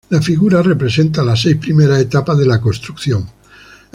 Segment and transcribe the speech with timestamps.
[0.09, 3.23] La figura representa las seis primeras etapas de la construcción.